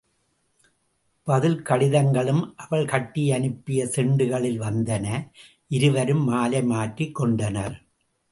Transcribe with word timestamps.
பதில் 1.27 1.61
கடிதங்களும் 1.61 2.41
அவள் 2.55 2.85
கட்டி 2.85 3.31
அனுப்பிய 3.31 3.85
செண்டுகளில் 3.85 4.57
வந்தன 4.59 5.05
இருவரும் 5.67 6.23
மாலை 6.23 6.63
மாற்றிக் 6.63 7.15
கொண்டனர். 7.15 7.75